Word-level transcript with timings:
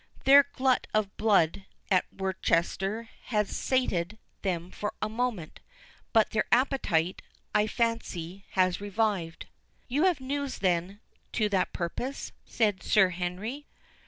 Their 0.23 0.47
glut 0.53 0.87
of 0.95 1.15
blood 1.15 1.67
at 1.91 2.11
Worcester 2.11 3.09
had 3.25 3.47
satiated 3.47 4.17
them 4.41 4.71
for 4.71 4.95
a 4.99 5.07
moment, 5.07 5.59
but 6.11 6.31
their 6.31 6.45
appetite, 6.51 7.21
I 7.53 7.67
fancy, 7.67 8.43
has 8.53 8.81
revived." 8.81 9.45
"You 9.87 10.05
have 10.05 10.19
news, 10.19 10.57
then, 10.57 11.01
to 11.33 11.49
that 11.49 11.71
purpose?" 11.71 12.31
said 12.47 12.81
Sir 12.81 13.09
Henry. 13.09 13.67